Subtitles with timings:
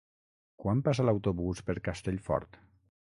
[0.63, 2.59] Quan passa l'autobús per Castellfort?